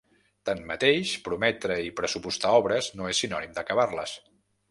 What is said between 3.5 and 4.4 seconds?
d’acabar-les.